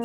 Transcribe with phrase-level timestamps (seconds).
[0.00, 0.04] O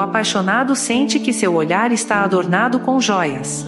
[0.00, 3.64] apaixonado sente que seu olhar está adornando com joias.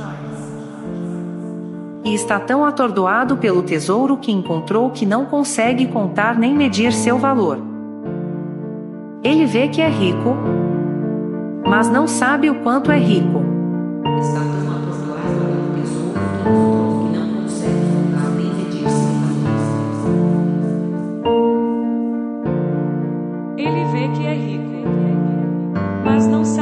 [2.05, 7.17] E está tão atordoado pelo tesouro que encontrou que não consegue contar nem medir seu
[7.17, 7.59] valor.
[9.23, 10.37] Ele vê que é rico,
[11.65, 13.41] mas não sabe o quanto é rico.
[14.21, 15.31] Está tão atordoado
[15.75, 19.55] que encontrou não consegue contar nem medir seu valor.
[23.57, 24.89] Ele vê que é rico,
[26.05, 26.62] mas não sabe